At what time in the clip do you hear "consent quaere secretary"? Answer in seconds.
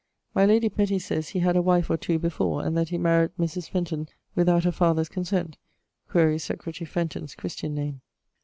5.09-6.87